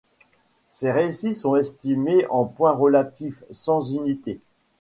Ces 0.69 0.91
récits 0.91 1.35
sont 1.35 1.55
estimés 1.55 2.25
en 2.31 2.45
points 2.45 2.71
relatifs, 2.73 3.43
sans 3.51 3.93
unité. 3.93 4.41